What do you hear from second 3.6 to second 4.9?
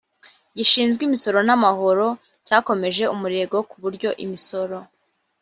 ku buryo imisoro